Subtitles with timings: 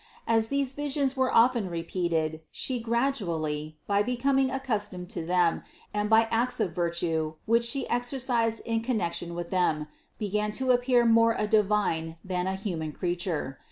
[0.25, 5.61] As these vis ions were often repeated She gradually, by becoming accustomed to them
[5.93, 9.85] and by acts of virtue which She ex ercised in connection with them,
[10.17, 13.59] began to appear more a divine than a human creature.